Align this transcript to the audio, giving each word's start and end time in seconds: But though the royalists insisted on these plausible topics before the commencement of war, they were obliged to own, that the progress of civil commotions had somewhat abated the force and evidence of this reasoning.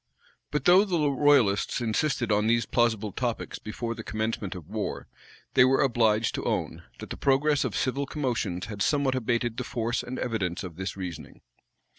But 0.49 0.65
though 0.65 0.83
the 0.83 1.11
royalists 1.11 1.79
insisted 1.79 2.31
on 2.31 2.47
these 2.47 2.65
plausible 2.65 3.11
topics 3.11 3.59
before 3.59 3.93
the 3.93 4.03
commencement 4.03 4.55
of 4.55 4.67
war, 4.67 5.05
they 5.53 5.63
were 5.63 5.83
obliged 5.83 6.33
to 6.33 6.43
own, 6.43 6.81
that 6.97 7.11
the 7.11 7.17
progress 7.17 7.63
of 7.63 7.75
civil 7.77 8.07
commotions 8.07 8.65
had 8.65 8.81
somewhat 8.81 9.13
abated 9.13 9.57
the 9.57 9.63
force 9.63 10.01
and 10.01 10.17
evidence 10.17 10.63
of 10.63 10.75
this 10.75 10.97
reasoning. 10.97 11.41